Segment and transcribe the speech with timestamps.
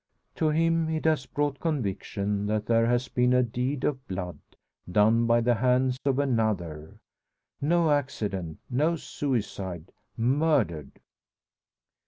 [0.33, 4.39] To him it has brought conviction that there has been a deed of blood
[4.91, 6.99] done by the hand of another.
[7.61, 10.99] "No accident no suicide murdered!"